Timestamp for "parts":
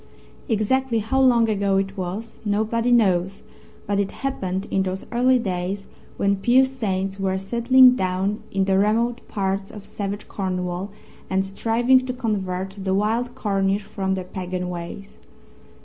9.27-9.69